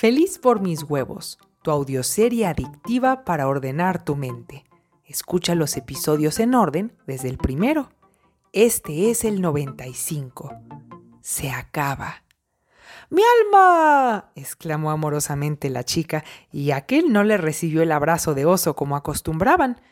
Feliz 0.00 0.38
por 0.38 0.62
mis 0.62 0.82
huevos, 0.84 1.38
tu 1.60 1.70
audioserie 1.70 2.46
adictiva 2.46 3.22
para 3.22 3.46
ordenar 3.46 4.02
tu 4.02 4.16
mente. 4.16 4.64
Escucha 5.04 5.54
los 5.54 5.76
episodios 5.76 6.40
en 6.40 6.54
orden 6.54 6.96
desde 7.06 7.28
el 7.28 7.36
primero. 7.36 7.90
Este 8.54 9.10
es 9.10 9.24
el 9.24 9.42
95. 9.42 10.54
Se 11.20 11.50
acaba. 11.50 12.24
¡Mi 13.10 13.20
alma! 13.44 14.30
exclamó 14.36 14.90
amorosamente 14.90 15.68
la 15.68 15.84
chica, 15.84 16.24
y 16.50 16.70
aquel 16.70 17.12
no 17.12 17.22
le 17.22 17.36
recibió 17.36 17.82
el 17.82 17.92
abrazo 17.92 18.32
de 18.32 18.46
oso 18.46 18.74
como 18.74 18.96
acostumbraban. 18.96 19.82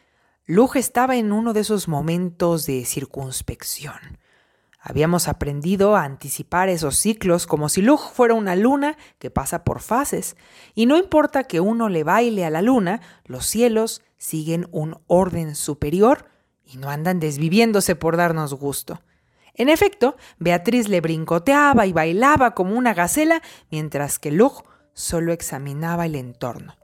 Lug 0.46 0.78
estaba 0.78 1.16
en 1.16 1.32
uno 1.32 1.52
de 1.52 1.60
esos 1.60 1.86
momentos 1.86 2.64
de 2.64 2.86
circunspección. 2.86 4.18
Habíamos 4.80 5.26
aprendido 5.26 5.96
a 5.96 6.04
anticipar 6.04 6.68
esos 6.68 6.96
ciclos 6.96 7.46
como 7.46 7.68
si 7.68 7.82
Lug 7.82 7.98
fuera 7.98 8.34
una 8.34 8.54
luna 8.54 8.96
que 9.18 9.30
pasa 9.30 9.64
por 9.64 9.80
fases, 9.80 10.36
y 10.74 10.86
no 10.86 10.96
importa 10.96 11.44
que 11.44 11.60
uno 11.60 11.88
le 11.88 12.04
baile 12.04 12.44
a 12.44 12.50
la 12.50 12.62
luna, 12.62 13.00
los 13.24 13.44
cielos 13.44 14.02
siguen 14.16 14.68
un 14.70 15.00
orden 15.06 15.56
superior 15.56 16.26
y 16.64 16.76
no 16.76 16.90
andan 16.90 17.18
desviviéndose 17.18 17.96
por 17.96 18.16
darnos 18.16 18.54
gusto. 18.54 19.02
En 19.54 19.68
efecto, 19.68 20.16
Beatriz 20.38 20.88
le 20.88 21.00
brincoteaba 21.00 21.86
y 21.86 21.92
bailaba 21.92 22.54
como 22.54 22.76
una 22.76 22.94
gacela, 22.94 23.42
mientras 23.70 24.20
que 24.20 24.30
Lug 24.30 24.62
solo 24.92 25.32
examinaba 25.32 26.06
el 26.06 26.14
entorno. 26.14 26.76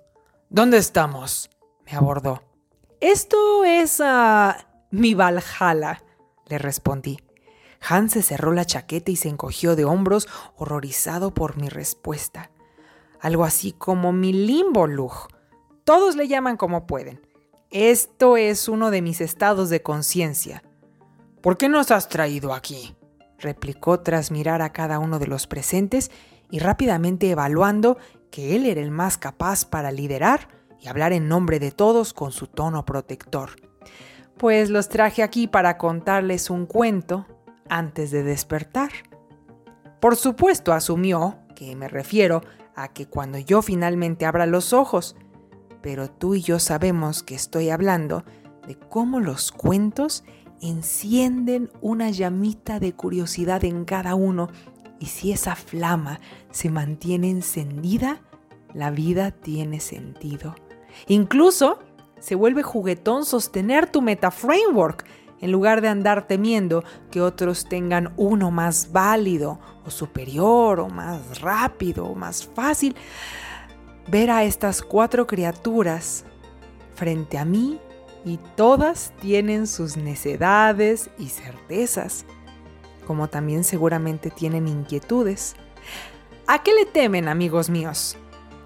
¿Dónde 0.49 0.79
estamos? 0.79 1.51
me 1.87 1.93
abordó. 1.93 2.43
Esto 3.01 3.65
es 3.65 4.01
uh, 4.01 4.53
mi 4.91 5.15
Valhalla, 5.15 6.03
le 6.47 6.59
respondí. 6.59 7.19
Hans 7.87 8.13
se 8.13 8.23
cerró 8.23 8.53
la 8.53 8.65
chaqueta 8.65 9.11
y 9.11 9.17
se 9.17 9.29
encogió 9.29 9.77
de 9.77 9.85
hombros, 9.85 10.29
horrorizado 10.57 11.35
por 11.35 11.57
mi 11.57 11.69
respuesta. 11.69 12.51
Algo 13.21 13.45
así 13.45 13.73
como 13.73 14.13
mi 14.13 14.33
limbo, 14.33 14.87
Lug. 14.87 15.13
Todos 15.85 16.17
le 16.17 16.29
llaman 16.29 16.57
como 16.57 16.87
pueden. 16.87 17.21
Esto 17.71 18.37
es 18.37 18.69
uno 18.69 18.91
de 18.91 19.03
mis 19.03 19.21
estados 19.21 19.69
de 19.69 19.83
conciencia. 19.83 20.63
¿Por 21.43 21.59
qué 21.59 21.69
nos 21.69 21.91
has 21.91 22.09
traído 22.09 22.55
aquí? 22.55 22.97
replicó 23.39 24.01
tras 24.01 24.31
mirar 24.31 24.63
a 24.63 24.73
cada 24.73 24.99
uno 24.99 25.19
de 25.19 25.27
los 25.27 25.47
presentes 25.47 26.11
y 26.51 26.61
rápidamente 26.61 27.31
evaluando 27.31 27.99
que 28.31 28.57
él 28.57 28.65
era 28.65 28.81
el 28.81 28.91
más 28.91 29.19
capaz 29.19 29.65
para 29.65 29.91
liderar 29.93 30.49
y 30.81 30.89
hablar 30.89 31.13
en 31.13 31.29
nombre 31.29 31.59
de 31.59 31.71
todos 31.71 32.15
con 32.15 32.33
su 32.33 32.47
tono 32.47 32.85
protector. 32.85 33.57
Pues 34.39 34.71
los 34.71 34.89
traje 34.89 35.23
aquí 35.23 35.47
para 35.47 35.77
contarles 35.79 36.49
un 36.49 36.67
cuento 36.67 37.27
antes 37.75 38.13
de 38.13 38.23
despertar. 38.23 38.91
Por 40.01 40.15
supuesto 40.15 40.73
asumió 40.73 41.39
que 41.57 41.75
me 41.75 41.89
refiero 41.89 42.43
a 42.77 42.93
que 42.93 43.07
cuando 43.07 43.39
yo 43.39 43.63
finalmente 43.63 44.27
abra 44.27 44.47
los 44.47 44.73
ojos, 44.73 45.17
pero 45.83 46.09
tú 46.09 46.37
y 46.37 46.41
yo 46.41 46.61
sabemos 46.61 47.23
que 47.25 47.35
estoy 47.35 47.71
hablando 47.71 48.25
de 48.67 48.79
cómo 48.79 49.19
los 49.19 49.51
cuentos 49.51 50.25
encienden 50.63 51.71
una 51.81 52.11
llamita 52.11 52.79
de 52.79 52.95
curiosidad 52.95 53.65
en 53.65 53.85
cada 53.85 54.15
uno 54.15 54.49
y 55.01 55.07
si 55.07 55.33
esa 55.33 55.57
flama 55.57 56.21
se 56.51 56.71
mantiene 56.71 57.29
encendida, 57.29 58.23
la 58.73 58.91
vida 58.91 59.33
tiene 59.33 59.81
sentido. 59.81 60.55
Incluso 61.09 61.81
se 62.21 62.37
vuelve 62.37 62.63
juguetón 62.63 63.25
sostener 63.25 63.91
tu 63.91 64.01
metaframework 64.01 65.05
en 65.45 65.53
lugar 65.53 65.83
de 65.83 65.89
andar 65.89 66.27
temiendo 66.27 66.85
que 67.11 67.21
otros 67.21 67.69
tengan 67.69 68.15
uno 68.17 68.51
más 68.51 68.93
válido 68.93 69.61
o 69.85 69.91
superior 69.91 70.81
o 70.81 70.89
más 70.89 71.43
rápido 71.43 72.07
o 72.07 72.15
más 72.15 72.47
fácil. 72.47 72.97
Ver 74.09 74.31
a 74.31 74.43
estas 74.43 74.81
cuatro 74.81 75.27
criaturas 75.27 76.25
frente 76.95 77.37
a 77.37 77.45
mí 77.45 77.79
y 78.25 78.39
todas 78.57 79.13
tienen 79.21 79.67
sus 79.67 79.99
necedades 79.99 81.11
y 81.19 81.29
certezas, 81.29 82.25
como 83.07 83.29
también 83.29 83.65
seguramente 83.65 84.31
tienen 84.31 84.67
inquietudes. 84.67 85.57
¿A 86.47 86.63
qué 86.63 86.73
le 86.73 86.87
temen, 86.87 87.29
amigos 87.29 87.69
míos? 87.69 88.17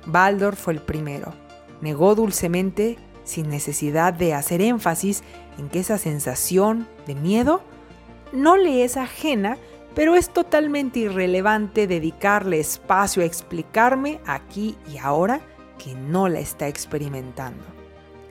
Baldor 0.07 0.55
fue 0.55 0.75
el 0.75 0.81
primero. 0.81 1.35
Negó 1.81 2.15
dulcemente, 2.15 2.99
sin 3.25 3.49
necesidad 3.49 4.13
de 4.13 4.33
hacer 4.33 4.61
énfasis 4.61 5.25
en 5.59 5.69
que 5.69 5.81
esa 5.81 5.99
sensación 5.99 6.89
de 7.07 7.15
miedo 7.15 7.63
no 8.33 8.57
le 8.57 8.85
es 8.85 8.97
ajena, 8.97 9.59
pero 9.95 10.15
es 10.15 10.31
totalmente 10.31 11.01
irrelevante 11.01 11.87
dedicarle 11.87 12.61
espacio 12.61 13.23
a 13.23 13.27
explicarme 13.27 14.21
aquí 14.27 14.77
y 14.93 14.99
ahora 14.99 15.41
que 15.79 15.95
no 15.95 16.29
la 16.29 16.41
está 16.41 16.69
experimentando. 16.69 17.65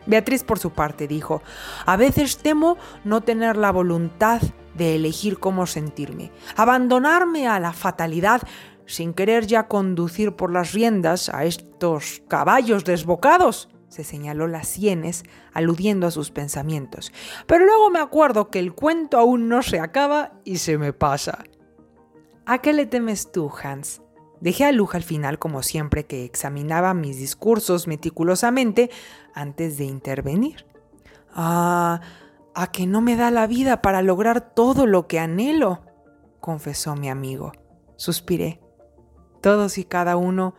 Beatriz 0.06 0.44
por 0.44 0.58
su 0.58 0.72
parte 0.72 1.08
dijo, 1.08 1.42
a 1.86 1.98
veces 1.98 2.38
temo 2.38 2.78
no 3.04 3.22
tener 3.22 3.58
la 3.58 3.72
voluntad 3.72 4.42
de 4.74 4.96
elegir 4.96 5.40
cómo 5.40 5.68
sentirme, 5.68 6.32
abandonarme 6.56 7.48
a 7.48 7.60
la 7.60 7.74
fatalidad 7.74 8.42
sin 8.86 9.14
querer 9.14 9.48
ya 9.48 9.68
conducir 9.68 10.34
por 10.34 10.52
las 10.52 10.72
riendas 10.72 11.30
a 11.30 11.44
estos 11.44 12.22
caballos 12.30 12.86
desbocados. 12.86 13.70
Se 13.90 14.04
señaló 14.04 14.48
las 14.48 14.68
sienes, 14.68 15.24
aludiendo 15.54 16.08
a 16.08 16.12
sus 16.12 16.32
pensamientos. 16.32 17.12
Pero 17.46 17.66
luego 17.66 17.90
me 17.90 18.00
acuerdo 18.00 18.50
que 18.50 18.60
el 18.60 18.74
cuento 18.74 19.18
aún 19.18 19.48
no 19.48 19.64
se 19.64 19.80
acaba 19.80 20.34
y 20.44 20.58
se 20.58 20.78
me 20.78 20.94
pasa. 20.94 21.44
¿A 22.46 22.60
qué 22.60 22.74
le 22.74 22.86
temes 22.86 23.32
tú, 23.32 23.52
Hans? 23.62 24.02
Dejé 24.40 24.66
a 24.66 24.72
Luja 24.72 24.98
al 24.98 25.04
final, 25.04 25.40
como 25.40 25.64
siempre, 25.64 26.06
que 26.06 26.24
examinaba 26.24 26.94
mis 26.94 27.18
discursos 27.18 27.88
meticulosamente 27.88 28.92
antes 29.34 29.78
de 29.78 29.86
intervenir. 29.86 30.66
Ah, 31.34 32.02
a 32.54 32.72
que 32.72 32.88
no 32.88 33.02
me 33.02 33.16
da 33.16 33.32
la 33.32 33.48
vida 33.48 33.82
para 33.82 34.02
lograr 34.02 34.54
todo 34.54 34.86
lo 34.86 35.08
que 35.08 35.20
anhelo, 35.20 35.82
confesó 36.40 36.96
mi 36.96 37.10
amigo. 37.10 37.52
Suspiré. 37.96 38.62
Todos 39.42 39.78
y 39.78 39.84
cada 39.84 40.18
uno 40.18 40.56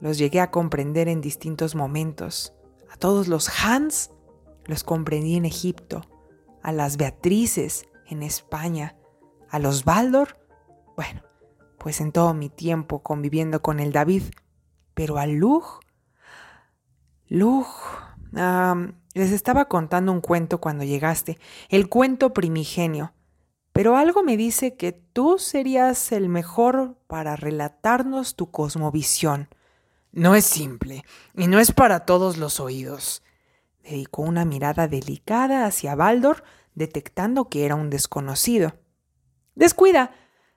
los 0.00 0.18
llegué 0.18 0.40
a 0.40 0.50
comprender 0.50 1.08
en 1.08 1.20
distintos 1.20 1.74
momentos. 1.74 2.54
A 2.90 2.96
todos 2.96 3.28
los 3.28 3.48
Hans 3.64 4.10
los 4.64 4.84
comprendí 4.84 5.36
en 5.36 5.44
Egipto, 5.44 6.02
a 6.62 6.72
las 6.72 6.96
Beatrices 6.96 7.86
en 8.08 8.22
España, 8.22 8.96
a 9.48 9.58
los 9.58 9.84
Baldor, 9.84 10.38
bueno, 10.96 11.22
pues 11.78 12.00
en 12.00 12.12
todo 12.12 12.34
mi 12.34 12.48
tiempo 12.48 13.02
conviviendo 13.02 13.62
con 13.62 13.80
el 13.80 13.92
David, 13.92 14.24
pero 14.94 15.18
a 15.18 15.26
Lug, 15.26 15.80
Lug, 17.28 17.66
les 19.14 19.32
estaba 19.32 19.66
contando 19.66 20.12
un 20.12 20.20
cuento 20.20 20.60
cuando 20.60 20.84
llegaste, 20.84 21.38
el 21.68 21.88
cuento 21.88 22.32
primigenio, 22.32 23.12
pero 23.72 23.96
algo 23.96 24.22
me 24.22 24.36
dice 24.36 24.76
que 24.76 24.92
tú 24.92 25.38
serías 25.38 26.12
el 26.12 26.28
mejor 26.28 26.98
para 27.06 27.36
relatarnos 27.36 28.34
tu 28.34 28.50
cosmovisión. 28.50 29.48
No 30.12 30.34
es 30.34 30.44
simple, 30.44 31.04
y 31.34 31.46
no 31.46 31.60
es 31.60 31.72
para 31.72 32.00
todos 32.00 32.36
los 32.36 32.60
oídos. 32.60 33.22
Dedicó 33.82 34.22
una 34.22 34.44
mirada 34.44 34.88
delicada 34.88 35.66
hacia 35.66 35.94
Baldor, 35.94 36.42
detectando 36.74 37.48
que 37.48 37.64
era 37.64 37.74
un 37.74 37.90
desconocido. 37.90 38.74
Descuida, 39.54 40.12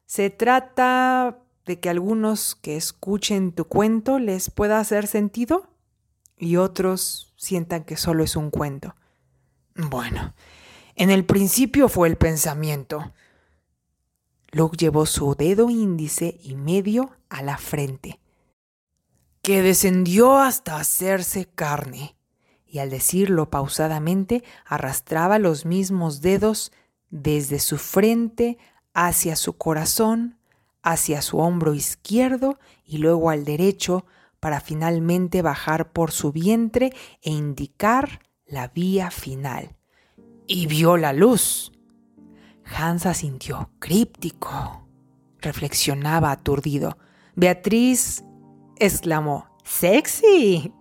se 0.06 0.30
trata 0.30 1.40
de 1.66 1.80
que 1.80 1.90
algunos 1.90 2.56
que 2.56 2.76
escuchen 2.76 3.52
tu 3.52 3.66
cuento 3.66 4.20
les 4.20 4.50
pueda 4.50 4.80
hacer 4.80 5.08
sentido 5.08 5.68
y 6.38 6.58
otros 6.58 7.34
sientan 7.38 7.84
que 7.84 7.98
solo 7.98 8.24
es 8.24 8.36
un 8.36 8.50
cuento. 8.50 8.96
Bueno, 9.76 10.34
en 10.96 11.10
el 11.10 11.26
principio 11.26 11.90
fue 11.90 12.08
el 12.08 12.18
pensamiento. 12.18 13.14
Luke 14.52 14.78
llevó 14.78 15.06
su 15.06 15.36
dedo 15.36 15.70
índice 15.70 16.38
y 16.44 16.56
medio 16.56 17.12
a 17.30 17.42
la 17.42 17.58
frente, 17.58 18.20
que 19.44 19.62
descendió 19.62 20.40
hasta 20.40 20.78
hacerse 20.78 21.46
carne, 21.46 22.16
y 22.66 22.80
al 22.80 22.90
decirlo 22.90 23.50
pausadamente 23.50 24.44
arrastraba 24.66 25.38
los 25.38 25.66
mismos 25.66 26.22
dedos 26.22 26.72
desde 27.12 27.60
su 27.60 27.78
frente 27.78 28.58
hacia 28.94 29.36
su 29.36 29.58
corazón, 29.58 30.38
hacia 30.82 31.22
su 31.22 31.38
hombro 31.40 31.74
izquierdo 31.74 32.58
y 32.86 32.98
luego 32.98 33.30
al 33.30 33.44
derecho 33.44 34.06
para 34.40 34.62
finalmente 34.62 35.42
bajar 35.42 35.92
por 35.92 36.12
su 36.12 36.32
vientre 36.32 36.94
e 37.22 37.32
indicar 37.32 38.22
la 38.48 38.70
vía 38.70 39.12
final. 39.12 39.76
Y 40.48 40.68
vio 40.68 40.96
la 40.98 41.12
luz. 41.12 41.72
Hansa 42.66 43.14
sintió 43.14 43.70
críptico. 43.80 44.88
Reflexionaba 45.40 46.32
aturdido. 46.32 46.98
Beatriz 47.36 48.24
exclamó, 48.78 49.48
¡Sexy! 49.64 50.74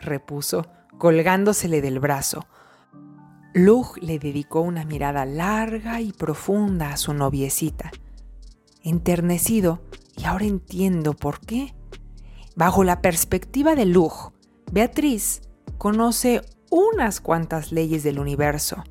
repuso, 0.00 0.66
colgándosele 0.98 1.80
del 1.80 2.00
brazo. 2.00 2.46
Lug 3.54 3.98
le 4.00 4.18
dedicó 4.18 4.60
una 4.60 4.84
mirada 4.84 5.24
larga 5.24 6.00
y 6.00 6.12
profunda 6.12 6.92
a 6.92 6.96
su 6.96 7.14
noviecita. 7.14 7.90
Enternecido, 8.82 9.80
y 10.16 10.24
ahora 10.24 10.44
entiendo 10.44 11.14
por 11.14 11.40
qué, 11.40 11.74
Bajo 12.58 12.82
la 12.82 13.00
perspectiva 13.02 13.76
de 13.76 13.86
Lug, 13.86 14.32
Beatriz 14.72 15.42
conoce 15.78 16.42
unas 16.72 17.20
cuantas 17.20 17.70
leyes 17.70 18.02
del 18.02 18.18
universo, 18.18 18.82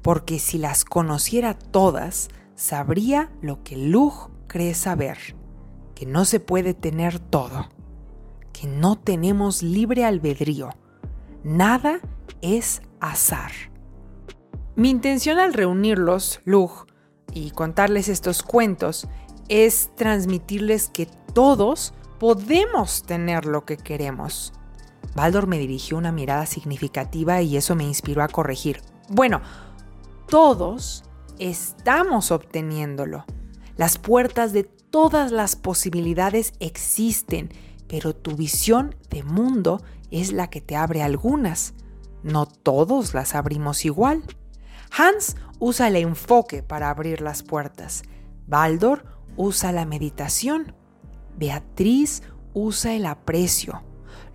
porque 0.00 0.38
si 0.38 0.58
las 0.58 0.84
conociera 0.84 1.58
todas, 1.58 2.28
sabría 2.54 3.32
lo 3.42 3.64
que 3.64 3.76
Lug 3.76 4.30
cree 4.46 4.74
saber, 4.74 5.18
que 5.94 6.06
no 6.06 6.24
se 6.24 6.40
puede 6.40 6.74
tener 6.74 7.18
todo, 7.18 7.68
que 8.52 8.66
no 8.66 8.96
tenemos 8.96 9.62
libre 9.62 10.04
albedrío, 10.04 10.70
nada 11.42 12.00
es 12.42 12.82
azar. 13.00 13.52
Mi 14.76 14.90
intención 14.90 15.38
al 15.38 15.52
reunirlos, 15.52 16.40
Lug, 16.44 16.86
y 17.32 17.50
contarles 17.50 18.08
estos 18.08 18.42
cuentos 18.42 19.08
es 19.48 19.90
transmitirles 19.96 20.88
que 20.88 21.06
todos 21.32 21.94
podemos 22.18 23.02
tener 23.02 23.44
lo 23.44 23.64
que 23.64 23.76
queremos. 23.76 24.52
Baldor 25.14 25.46
me 25.46 25.58
dirigió 25.58 25.96
una 25.96 26.12
mirada 26.12 26.46
significativa 26.46 27.42
y 27.42 27.56
eso 27.56 27.74
me 27.74 27.84
inspiró 27.84 28.22
a 28.22 28.28
corregir. 28.28 28.80
Bueno, 29.08 29.42
todos 30.28 31.04
estamos 31.38 32.30
obteniéndolo. 32.30 33.24
Las 33.76 33.98
puertas 33.98 34.52
de 34.52 34.64
todas 34.94 35.32
las 35.32 35.56
posibilidades 35.56 36.52
existen, 36.60 37.50
pero 37.88 38.14
tu 38.14 38.36
visión 38.36 38.94
de 39.10 39.24
mundo 39.24 39.82
es 40.12 40.30
la 40.30 40.50
que 40.50 40.60
te 40.60 40.76
abre 40.76 41.02
algunas. 41.02 41.74
No 42.22 42.46
todos 42.46 43.12
las 43.12 43.34
abrimos 43.34 43.84
igual. 43.84 44.22
Hans 44.96 45.34
usa 45.58 45.88
el 45.88 45.96
enfoque 45.96 46.62
para 46.62 46.90
abrir 46.90 47.22
las 47.22 47.42
puertas. 47.42 48.04
Baldor 48.46 49.04
usa 49.36 49.72
la 49.72 49.84
meditación. 49.84 50.76
Beatriz 51.36 52.22
usa 52.52 52.94
el 52.94 53.06
aprecio. 53.06 53.82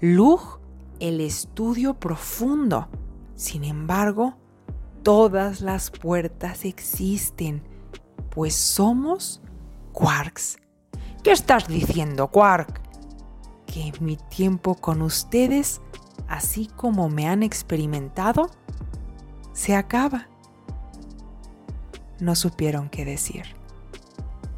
Lug 0.02 0.60
el 1.00 1.22
estudio 1.22 2.02
profundo. 2.02 2.90
Sin 3.36 3.64
embargo, 3.64 4.36
todas 5.04 5.62
las 5.62 5.90
puertas 5.90 6.66
existen, 6.66 7.64
pues 8.30 8.56
somos 8.56 9.42
quarks. 9.92 10.58
¿Qué 11.24 11.32
estás 11.32 11.68
diciendo, 11.68 12.28
quark? 12.28 12.82
Que 13.66 13.92
mi 14.00 14.18
tiempo 14.18 14.76
con 14.76 15.02
ustedes, 15.02 15.82
así 16.28 16.68
como 16.76 17.10
me 17.10 17.28
han 17.28 17.44
experimentado, 17.44 18.50
se 19.54 19.76
acaba. 19.76 20.28
No 22.20 22.36
supieron 22.36 22.90
qué 22.90 23.06
decir. 23.06 23.56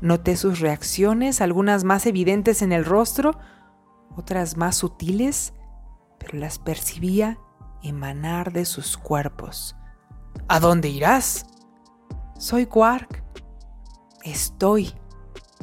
Noté 0.01 0.36
sus 0.36 0.60
reacciones, 0.60 1.42
algunas 1.42 1.83
más 1.83 2.06
evidentes 2.06 2.62
en 2.62 2.72
el 2.72 2.86
rostro, 2.86 3.38
otras 4.16 4.57
más 4.57 4.75
sutiles, 4.78 5.54
pero 6.18 6.38
las 6.39 6.60
percibía 6.60 7.38
emanar 7.83 8.51
de 8.51 8.66
sus 8.66 8.98
cuerpos. 8.98 9.75
¿A 10.48 10.60
dónde 10.60 10.89
irás? 10.89 11.45
Soy 12.38 12.66
Quark. 12.66 13.24
Estoy. 14.24 14.94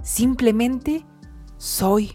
Simplemente 0.09 1.05
soy. 1.59 2.15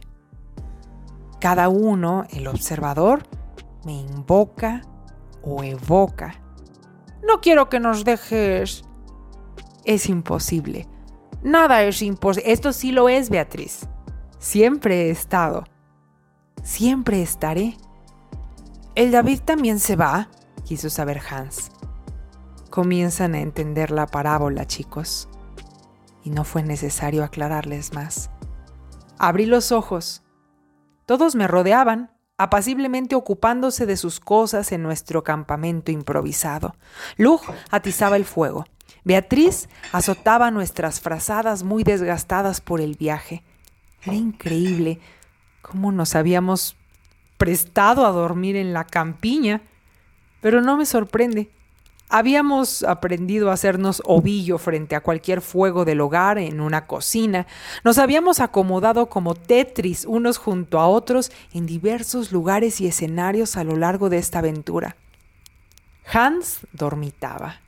Cada 1.40 1.70
uno, 1.70 2.26
el 2.32 2.48
observador, 2.48 3.28
me 3.86 3.94
invoca 3.94 4.82
o 5.44 5.64
evoca. 5.64 6.42
No 7.22 7.40
quiero 7.40 7.70
que 7.70 7.80
nos 7.80 8.04
dejes. 8.04 8.84
Es 9.86 10.10
imposible. 10.10 10.88
Nada 11.44 11.84
es 11.84 12.02
imposible. 12.02 12.52
Esto 12.52 12.74
sí 12.74 12.92
lo 12.92 13.10
es, 13.10 13.30
Beatriz. 13.30 13.88
Siempre 14.40 15.04
he 15.04 15.10
estado. 15.12 15.64
Siempre 16.64 17.22
estaré. 17.22 17.78
¿El 18.96 19.12
David 19.12 19.42
también 19.46 19.80
se 19.80 19.96
va? 19.96 20.30
quiso 20.66 20.90
saber 20.90 21.22
Hans. 21.30 21.70
Comienzan 22.72 23.36
a 23.36 23.42
entender 23.42 23.92
la 23.92 24.08
parábola, 24.08 24.66
chicos. 24.66 25.30
Y 26.24 26.30
no 26.30 26.44
fue 26.44 26.64
necesario 26.64 27.24
aclararles 27.24 27.94
más. 27.94 28.30
Abrí 29.18 29.46
los 29.46 29.72
ojos. 29.72 30.24
Todos 31.06 31.36
me 31.36 31.48
rodeaban, 31.48 32.12
apaciblemente 32.38 33.16
ocupándose 33.16 33.86
de 33.86 33.98
sus 33.98 34.20
cosas 34.20 34.72
en 34.72 34.84
nuestro 34.84 35.24
campamento 35.24 35.92
improvisado. 35.92 36.76
Lug 37.18 37.42
atizaba 37.70 38.16
el 38.16 38.26
fuego. 38.26 38.66
Beatriz 39.04 39.70
azotaba 39.92 40.50
nuestras 40.52 41.02
frazadas 41.02 41.64
muy 41.64 41.84
desgastadas 41.84 42.62
por 42.62 42.80
el 42.80 42.96
viaje. 42.96 43.44
Era 44.04 44.16
increíble 44.16 45.00
cómo 45.62 45.92
nos 45.92 46.16
habíamos 46.16 46.78
prestado 47.38 48.06
a 48.06 48.12
dormir 48.12 48.56
en 48.56 48.74
la 48.74 48.86
campiña, 48.86 49.62
pero 50.42 50.62
no 50.62 50.78
me 50.78 50.86
sorprende. 50.86 51.52
Habíamos 52.16 52.84
aprendido 52.84 53.50
a 53.50 53.54
hacernos 53.54 54.00
ovillo 54.06 54.60
frente 54.60 54.96
a 54.96 55.02
cualquier 55.02 55.42
fuego 55.42 55.84
del 55.84 56.00
hogar 56.00 56.38
en 56.38 56.62
una 56.62 56.86
cocina. 56.86 57.48
Nos 57.84 57.98
habíamos 57.98 58.40
acomodado 58.40 59.08
como 59.08 59.34
Tetris 59.34 60.06
unos 60.06 60.38
junto 60.38 60.80
a 60.80 60.88
otros 60.88 61.32
en 61.54 61.66
diversos 61.66 62.32
lugares 62.32 62.80
y 62.82 62.86
escenarios 62.86 63.58
a 63.58 63.64
lo 63.64 63.78
largo 63.78 64.12
de 64.12 64.20
esta 64.20 64.38
aventura. 64.38 64.96
Hans 66.06 66.60
dormitaba 66.72 67.62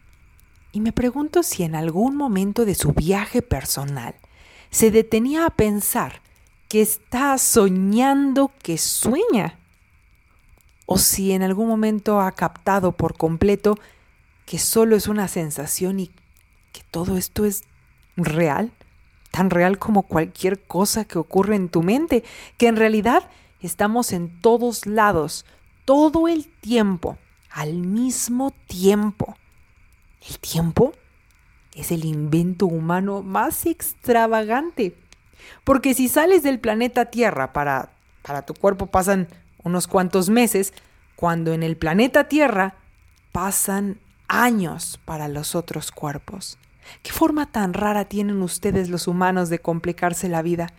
y 0.72 0.80
me 0.80 0.92
pregunto 0.92 1.42
si 1.42 1.64
en 1.64 1.74
algún 1.74 2.16
momento 2.16 2.66
de 2.66 2.76
su 2.76 2.94
viaje 2.94 3.42
personal 3.42 4.14
se 4.70 4.92
detenía 4.92 5.48
a 5.48 5.56
pensar 5.56 6.22
que 6.68 6.84
está 6.84 7.40
soñando 7.40 8.52
que 8.62 8.78
sueña, 8.78 9.58
o 10.86 11.00
si 11.00 11.32
en 11.32 11.42
algún 11.42 11.68
momento 11.68 12.22
ha 12.22 12.32
captado 12.34 12.92
por 12.92 13.18
completo 13.18 13.80
que 14.46 14.60
solo 14.60 14.96
es 14.96 15.08
una 15.08 15.28
sensación 15.28 16.00
y 16.00 16.08
que 16.72 16.82
todo 16.92 17.18
esto 17.18 17.46
es 17.46 17.64
real, 18.16 18.72
tan 19.32 19.50
real 19.50 19.78
como 19.80 20.04
cualquier 20.04 20.62
cosa 20.62 21.06
que 21.06 21.18
ocurre 21.18 21.56
en 21.56 21.70
tu 21.70 21.84
mente, 21.84 22.24
que 22.58 22.68
en 22.68 22.76
realidad 22.76 23.30
estamos 23.62 24.14
en 24.14 24.42
todos 24.42 24.86
lados, 24.86 25.46
todo 25.84 26.28
el 26.28 26.48
tiempo, 26.48 27.18
al 27.50 27.74
mismo 27.74 28.52
tiempo. 28.68 29.36
El 30.28 30.40
tiempo 30.40 30.94
es 31.74 31.92
el 31.92 32.06
invento 32.06 32.66
humano 32.66 33.22
más 33.22 33.66
extravagante. 33.66 34.96
Porque 35.64 35.94
si 35.94 36.08
sales 36.08 36.44
del 36.44 36.60
planeta 36.60 37.06
Tierra 37.06 37.54
para, 37.54 37.90
para 38.22 38.46
tu 38.46 38.54
cuerpo 38.54 38.88
pasan 38.88 39.28
unos 39.64 39.88
cuantos 39.88 40.30
meses, 40.30 40.74
cuando 41.16 41.54
en 41.54 41.64
el 41.64 41.78
planeta 41.78 42.28
Tierra 42.28 42.76
pasan 43.32 44.00
años 44.28 45.00
para 45.06 45.28
los 45.28 45.56
otros 45.56 45.92
cuerpos. 45.92 46.58
¿Qué 47.02 47.12
forma 47.12 47.52
tan 47.52 47.74
rara 47.74 48.06
tienen 48.06 48.42
ustedes 48.42 48.90
los 48.90 49.08
humanos 49.08 49.50
de 49.50 49.60
complicarse 49.60 50.30
la 50.30 50.42
vida? 50.42 50.74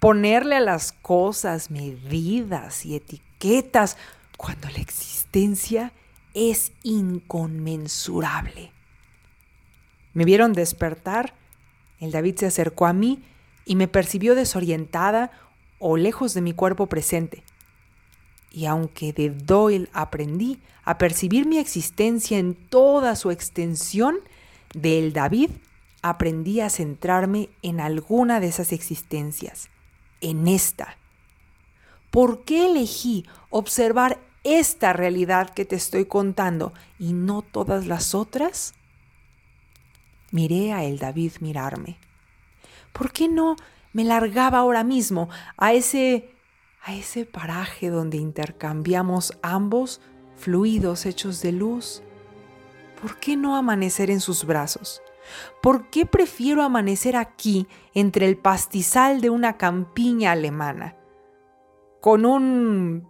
Ponerle 0.00 0.56
a 0.56 0.60
las 0.60 0.92
cosas 0.92 1.70
medidas 1.70 2.84
y 2.84 2.96
etiquetas 2.96 3.96
cuando 4.36 4.68
la 4.70 4.78
existencia 4.78 5.92
es 6.34 6.72
inconmensurable. 6.82 8.72
Me 10.12 10.24
vieron 10.24 10.52
despertar, 10.52 11.34
el 12.00 12.10
David 12.10 12.36
se 12.38 12.46
acercó 12.46 12.86
a 12.86 12.92
mí 12.92 13.22
y 13.64 13.76
me 13.76 13.88
percibió 13.88 14.34
desorientada 14.34 15.30
o 15.78 15.96
lejos 15.96 16.34
de 16.34 16.40
mi 16.40 16.52
cuerpo 16.52 16.86
presente. 16.86 17.43
Y 18.54 18.66
aunque 18.66 19.12
de 19.12 19.30
Doyle 19.30 19.90
aprendí 19.92 20.60
a 20.84 20.96
percibir 20.96 21.44
mi 21.44 21.58
existencia 21.58 22.38
en 22.38 22.54
toda 22.54 23.16
su 23.16 23.32
extensión, 23.32 24.20
del 24.74 25.12
David 25.12 25.50
aprendí 26.02 26.60
a 26.60 26.70
centrarme 26.70 27.48
en 27.62 27.80
alguna 27.80 28.38
de 28.38 28.46
esas 28.46 28.72
existencias, 28.72 29.70
en 30.20 30.46
esta. 30.46 30.96
¿Por 32.12 32.44
qué 32.44 32.66
elegí 32.66 33.26
observar 33.50 34.20
esta 34.44 34.92
realidad 34.92 35.50
que 35.50 35.64
te 35.64 35.74
estoy 35.74 36.04
contando 36.04 36.72
y 36.98 37.12
no 37.12 37.42
todas 37.42 37.86
las 37.86 38.14
otras? 38.14 38.74
Miré 40.30 40.72
a 40.72 40.84
el 40.84 41.00
David 41.00 41.32
mirarme. 41.40 41.96
¿Por 42.92 43.10
qué 43.10 43.26
no 43.26 43.56
me 43.92 44.04
largaba 44.04 44.58
ahora 44.58 44.84
mismo 44.84 45.28
a 45.56 45.72
ese 45.72 46.33
a 46.84 46.94
ese 46.94 47.24
paraje 47.24 47.88
donde 47.88 48.18
intercambiamos 48.18 49.38
ambos 49.42 50.02
fluidos 50.36 51.06
hechos 51.06 51.40
de 51.40 51.52
luz? 51.52 52.02
¿Por 53.00 53.18
qué 53.18 53.36
no 53.36 53.56
amanecer 53.56 54.10
en 54.10 54.20
sus 54.20 54.44
brazos? 54.44 55.02
¿Por 55.62 55.88
qué 55.88 56.04
prefiero 56.04 56.62
amanecer 56.62 57.16
aquí 57.16 57.66
entre 57.94 58.26
el 58.26 58.36
pastizal 58.36 59.22
de 59.22 59.30
una 59.30 59.56
campiña 59.56 60.32
alemana? 60.32 60.94
Con 62.02 62.26
un 62.26 63.08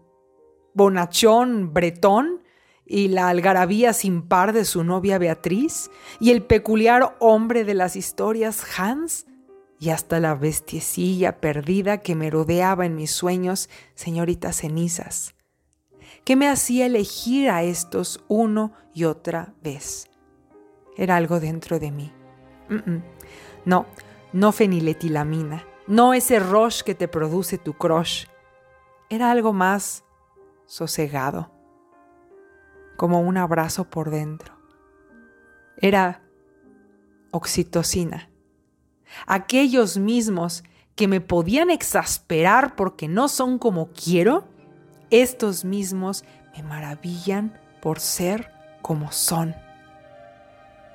bonachón 0.73 1.75
bretón 1.75 2.43
y 2.87 3.09
la 3.09 3.28
algarabía 3.28 3.93
sin 3.93 4.23
par 4.23 4.52
de 4.52 4.64
su 4.64 4.85
novia 4.85 5.19
Beatriz 5.19 5.90
y 6.21 6.31
el 6.31 6.45
peculiar 6.45 7.16
hombre 7.19 7.64
de 7.64 7.75
las 7.75 7.97
historias 7.97 8.64
Hans, 8.78 9.26
y 9.78 9.90
hasta 9.90 10.21
la 10.21 10.35
bestiecilla 10.35 11.40
perdida 11.40 11.99
que 11.99 12.14
me 12.14 12.31
rodeaba 12.31 12.87
en 12.87 12.95
mis 12.97 13.11
sueños, 13.11 13.69
señoritas 13.95 14.57
cenizas, 14.57 15.35
que 16.25 16.37
me 16.37 16.49
hacía 16.49 16.87
elegir 16.87 17.50
a 17.50 17.62
estos 17.62 18.25
uno 18.28 18.73
y 18.95 19.04
otra 19.04 19.54
vez. 19.62 20.11
Era 20.97 21.16
algo 21.16 21.40
dentro 21.40 21.78
de 21.78 21.90
mí. 21.90 22.12
No, 23.64 23.87
no 24.33 24.52
feniletilamina, 24.52 25.64
no 25.87 26.14
ese 26.14 26.38
rush 26.38 26.83
que 26.83 26.95
te 26.95 27.09
produce 27.09 27.59
tu 27.59 27.75
crush. 27.75 28.26
Era 29.11 29.31
algo 29.31 29.52
más 29.52 30.04
sosegado, 30.66 31.50
como 32.97 33.21
un 33.21 33.37
abrazo 33.37 33.85
por 33.90 34.11
dentro. 34.11 34.54
Era 35.76 36.23
oxitocina 37.33 38.31
aquellos 39.27 39.97
mismos 39.97 40.65
que 40.97 41.09
me 41.09 41.21
podían 41.21 41.71
exasperar 41.71 42.77
porque 42.77 43.09
no 43.09 43.29
son 43.29 43.59
como 43.59 43.89
quiero, 43.89 44.45
estos 45.11 45.65
mismos 45.65 46.25
me 46.57 46.63
maravillan 46.63 47.59
por 47.83 48.01
ser 48.01 48.51
como 48.83 49.13
son. 49.13 49.55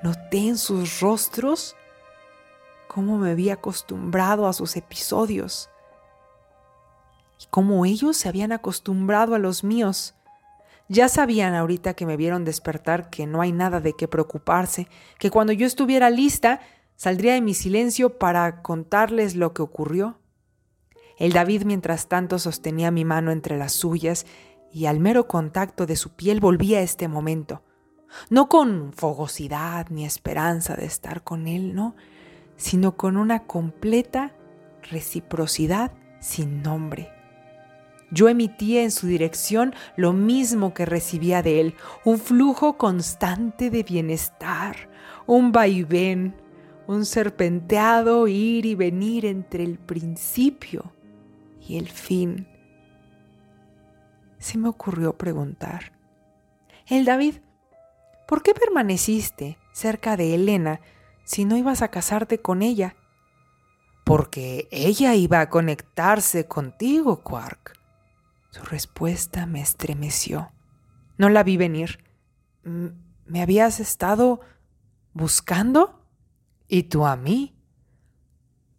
Noté 0.03 0.47
en 0.47 0.57
sus 0.57 1.01
rostros 1.01 1.75
cómo 2.87 3.17
me 3.17 3.31
había 3.31 3.53
acostumbrado 3.53 4.47
a 4.47 4.53
sus 4.53 4.75
episodios 4.77 5.69
y 7.39 7.45
cómo 7.49 7.85
ellos 7.85 8.17
se 8.17 8.29
habían 8.29 8.51
acostumbrado 8.51 9.35
a 9.35 9.39
los 9.39 9.63
míos. 9.63 10.15
Ya 10.87 11.07
sabían 11.07 11.53
ahorita 11.53 11.93
que 11.93 12.05
me 12.05 12.17
vieron 12.17 12.45
despertar 12.45 13.09
que 13.09 13.27
no 13.27 13.41
hay 13.41 13.51
nada 13.51 13.79
de 13.79 13.93
qué 13.93 14.07
preocuparse, 14.07 14.87
que 15.19 15.29
cuando 15.29 15.53
yo 15.53 15.67
estuviera 15.67 16.09
lista 16.09 16.61
Saldría 16.99 17.35
de 17.35 17.39
mi 17.39 17.53
silencio 17.53 18.17
para 18.17 18.61
contarles 18.61 19.37
lo 19.37 19.53
que 19.53 19.61
ocurrió. 19.61 20.19
El 21.17 21.31
David 21.31 21.63
mientras 21.63 22.09
tanto 22.09 22.39
sostenía 22.39 22.91
mi 22.91 23.05
mano 23.05 23.31
entre 23.31 23.57
las 23.57 23.71
suyas 23.71 24.25
y 24.73 24.85
al 24.85 24.99
mero 24.99 25.25
contacto 25.25 25.85
de 25.85 25.95
su 25.95 26.09
piel 26.09 26.41
volvía 26.41 26.79
a 26.79 26.81
este 26.81 27.07
momento. 27.07 27.63
No 28.29 28.49
con 28.49 28.91
fogosidad 28.91 29.87
ni 29.89 30.03
esperanza 30.03 30.75
de 30.75 30.87
estar 30.87 31.23
con 31.23 31.47
él, 31.47 31.73
no, 31.73 31.95
sino 32.57 32.97
con 32.97 33.15
una 33.15 33.45
completa 33.45 34.33
reciprocidad 34.91 35.93
sin 36.19 36.61
nombre. 36.61 37.13
Yo 38.11 38.27
emitía 38.27 38.83
en 38.83 38.91
su 38.91 39.07
dirección 39.07 39.73
lo 39.95 40.11
mismo 40.11 40.73
que 40.73 40.85
recibía 40.85 41.43
de 41.43 41.61
él, 41.61 41.75
un 42.03 42.19
flujo 42.19 42.77
constante 42.77 43.69
de 43.69 43.83
bienestar, 43.83 44.89
un 45.27 45.53
vaivén, 45.53 46.35
un 46.89 47.05
serpenteado 47.05 48.27
ir 48.27 48.65
y 48.65 48.73
venir 48.73 49.27
entre 49.27 49.63
el 49.63 49.77
principio 49.77 50.91
y 51.61 51.77
el 51.77 51.87
fin. 51.87 52.47
Se 54.39 54.57
me 54.57 54.69
ocurrió 54.69 55.15
preguntar, 55.15 55.91
el 56.87 57.05
David, 57.05 57.35
¿por 58.27 58.41
qué 58.41 58.55
permaneciste 58.55 59.59
cerca 59.71 60.17
de 60.17 60.33
Elena 60.33 60.81
si 61.25 61.45
no 61.45 61.57
ibas 61.57 61.83
a 61.83 61.89
casarte 61.89 62.41
con 62.41 62.63
ella? 62.63 62.95
Porque 64.03 64.67
ella 64.71 65.13
iba 65.13 65.41
a 65.41 65.49
conectarse 65.51 66.47
contigo, 66.47 67.21
Quark. 67.21 67.77
Su 68.49 68.63
respuesta 68.63 69.45
me 69.45 69.61
estremeció. 69.61 70.53
No 71.19 71.29
la 71.29 71.43
vi 71.43 71.55
venir. 71.55 72.03
¿Me 72.63 73.43
habías 73.43 73.79
estado 73.79 74.41
buscando? 75.13 75.98
¿Y 76.69 76.83
tú 76.83 77.05
a 77.05 77.15
mí? 77.15 77.55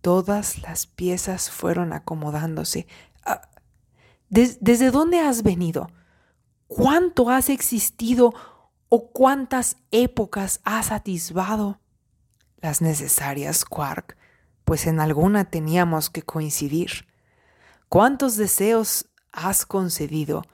Todas 0.00 0.62
las 0.62 0.87
piezas 0.87 1.50
fueron 1.50 1.92
acomodándose. 1.92 2.87
Ah, 3.26 3.50
¿Desde 4.28 4.92
dónde 4.92 5.18
has 5.18 5.42
venido? 5.42 5.90
¿Cuánto 6.68 7.30
has 7.30 7.50
existido 7.50 8.32
o 8.88 9.11
cuántas 9.11 9.76
épocas 9.90 10.61
has 10.64 10.92
atisbado? 10.92 11.80
Las 12.59 12.80
necesarias, 12.80 13.64
Quark, 13.64 14.16
pues 14.64 14.87
en 14.87 15.00
alguna 15.00 15.50
teníamos 15.50 16.11
que 16.11 16.23
coincidir. 16.23 17.09
¿Cuántos 17.88 18.37
deseos 18.37 19.06
has 19.32 19.66
concedido? 19.66 20.44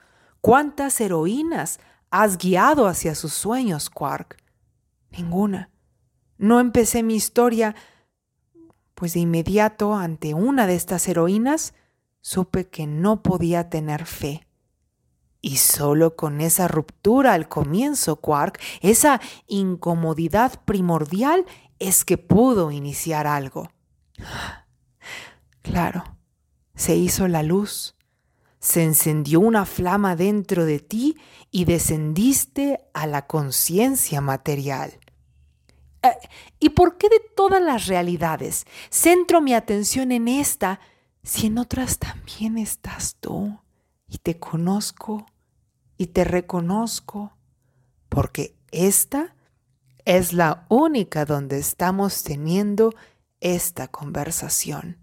¿Cuántas 0.41 0.99
heroínas 1.03 1.81
has 2.11 2.39
guiado 2.39 2.87
hacia 2.87 3.15
sus 3.15 3.35
sueños, 3.35 3.91
Quark? 3.91 4.43
Ninguna. 5.11 5.71
No 6.39 6.61
empecé 6.61 7.03
mi 7.03 7.15
historia, 7.15 7.75
pues 8.95 9.15
de 9.15 9.21
inmediato 9.21 9.95
ante 9.95 10.35
una 10.35 10.67
de 10.67 10.75
estas 10.75 11.07
heroínas 11.09 11.75
supe 12.21 12.69
que 12.69 12.87
no 12.87 13.23
podía 13.23 13.71
tener 13.71 14.07
fe. 14.07 14.47
Y 15.41 15.59
solo 15.59 16.17
con 16.17 16.41
esa 16.41 16.67
ruptura 16.67 17.35
al 17.35 17.49
comienzo, 17.49 18.17
Quark, 18.17 18.61
esa 18.81 19.21
incomodidad 19.47 20.61
primordial, 20.65 21.45
es 21.79 22.05
que 22.05 22.19
pudo 22.19 22.71
iniciar 22.71 23.27
algo. 23.27 23.71
Claro, 25.63 26.17
se 26.75 26.97
hizo 26.97 27.29
la 27.29 27.43
luz, 27.43 27.97
se 28.59 28.83
encendió 28.83 29.41
una 29.41 29.67
flama 29.67 30.17
dentro 30.17 30.65
de 30.65 30.81
ti 30.81 31.17
y 31.51 31.65
descendiste 31.65 32.81
a 32.95 33.07
la 33.07 33.27
conciencia 33.27 34.21
material. 34.21 34.99
Eh, 36.07 36.29
¿Y 36.61 36.71
por 36.71 36.97
qué 36.97 37.09
de 37.09 37.21
todas 37.35 37.63
las 37.63 37.87
realidades 37.87 38.67
centro 38.91 39.41
mi 39.41 39.55
atención 39.55 40.13
en 40.13 40.29
esta 40.29 40.81
si 41.23 41.47
en 41.49 41.59
otras 41.59 41.99
también 41.99 42.59
estás 42.59 43.17
tú 43.21 43.59
y 44.09 44.19
te 44.19 44.39
conozco 44.39 45.27
y 45.97 46.09
te 46.09 46.25
reconozco? 46.25 47.33
Porque 48.09 48.57
esta 48.71 49.35
es 50.05 50.33
la 50.33 50.67
única 50.69 51.25
donde 51.25 51.59
estamos 51.59 52.23
teniendo 52.23 52.95
esta 53.41 53.89
conversación. 53.89 54.99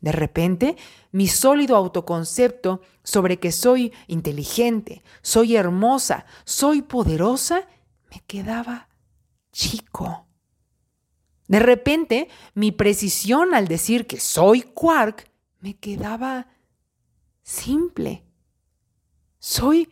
De 0.00 0.12
repente, 0.12 0.76
mi 1.12 1.28
sólido 1.28 1.76
autoconcepto 1.76 2.80
sobre 3.02 3.38
que 3.38 3.52
soy 3.52 3.92
inteligente, 4.06 5.02
soy 5.20 5.56
hermosa, 5.56 6.24
soy 6.44 6.80
poderosa, 6.80 7.68
me 8.10 8.22
quedaba 8.26 8.89
chico. 9.52 10.26
De 11.48 11.58
repente, 11.58 12.28
mi 12.54 12.70
precisión 12.70 13.54
al 13.54 13.66
decir 13.66 14.06
que 14.06 14.20
soy 14.20 14.62
Quark 14.62 15.30
me 15.58 15.76
quedaba 15.76 16.46
simple. 17.42 18.24
Soy 19.38 19.88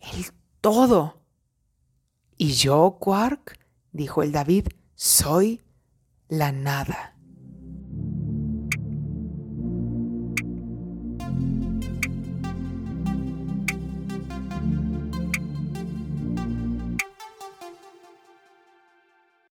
el 0.00 0.26
todo. 0.60 1.22
Y 2.36 2.52
yo, 2.52 2.98
Quark, 3.00 3.58
dijo 3.92 4.22
el 4.22 4.32
David, 4.32 4.68
soy 4.94 5.62
la 6.28 6.52
nada. 6.52 7.15